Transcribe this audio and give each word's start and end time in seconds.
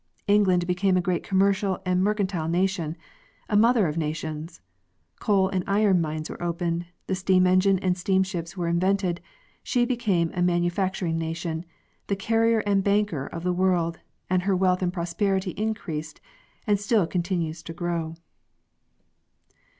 England 0.25 0.65
became 0.65 0.97
a 0.97 1.01
great 1.01 1.21
commercial 1.21 1.79
and 1.85 2.03
mercantile 2.03 2.47
nation, 2.47 2.97
a 3.47 3.55
mother 3.55 3.85
of 3.87 3.99
nations; 3.99 4.59
coal 5.19 5.47
and 5.49 5.63
iron 5.67 6.01
mines 6.01 6.27
were 6.27 6.41
opened, 6.41 6.87
the 7.05 7.13
steam 7.13 7.45
engine 7.45 7.77
and 7.77 7.95
steam 7.95 8.23
ships 8.23 8.57
were 8.57 8.67
invented; 8.67 9.21
she 9.61 9.85
became 9.85 10.31
a 10.33 10.41
manu 10.41 10.71
facturing 10.71 11.17
nation, 11.19 11.63
the 12.07 12.15
carrier 12.15 12.61
and 12.65 12.83
banker 12.83 13.27
of 13.27 13.43
the 13.43 13.53
world, 13.53 13.99
and 14.27 14.41
her 14.41 14.55
wealth 14.55 14.81
and 14.81 14.91
prosperity 14.91 15.51
increased 15.51 16.19
and 16.65 16.79
still 16.79 17.05
continue 17.05 17.53
to 17.53 17.71
grow. 17.71 18.15